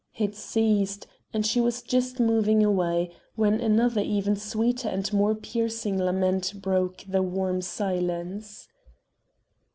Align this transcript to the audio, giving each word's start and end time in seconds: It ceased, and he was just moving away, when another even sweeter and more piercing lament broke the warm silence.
It 0.17 0.33
ceased, 0.35 1.05
and 1.31 1.45
he 1.45 1.61
was 1.61 1.83
just 1.83 2.19
moving 2.19 2.63
away, 2.65 3.11
when 3.35 3.61
another 3.61 4.01
even 4.01 4.35
sweeter 4.35 4.89
and 4.89 5.13
more 5.13 5.35
piercing 5.35 5.99
lament 6.01 6.55
broke 6.59 7.05
the 7.07 7.21
warm 7.21 7.61
silence. 7.61 8.67